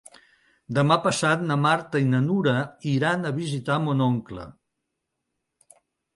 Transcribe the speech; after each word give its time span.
Demà 0.77 0.95
passat 1.03 1.43
na 1.51 1.57
Marta 1.65 2.01
i 2.05 2.07
na 2.13 2.21
Nura 2.29 2.55
iran 2.93 3.29
a 3.29 3.33
visitar 3.37 3.77
mon 3.85 4.03
oncle. 4.09 4.49